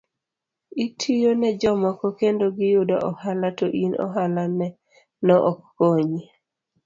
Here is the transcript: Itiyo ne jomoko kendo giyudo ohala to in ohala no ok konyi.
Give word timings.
Itiyo 0.85 1.31
ne 1.39 1.49
jomoko 1.61 2.05
kendo 2.19 2.45
giyudo 2.57 2.95
ohala 3.09 3.49
to 3.57 3.67
in 3.83 3.93
ohala 4.05 4.43
no 5.25 5.35
ok 5.51 5.59
konyi. 5.77 6.23